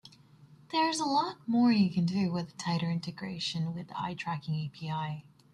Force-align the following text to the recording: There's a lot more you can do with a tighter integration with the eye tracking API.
There's 0.71 0.99
a 0.99 1.05
lot 1.05 1.47
more 1.47 1.71
you 1.71 1.91
can 1.91 2.07
do 2.07 2.31
with 2.31 2.55
a 2.55 2.57
tighter 2.57 2.89
integration 2.89 3.71
with 3.71 3.89
the 3.89 4.01
eye 4.01 4.15
tracking 4.15 4.65
API. 4.67 5.25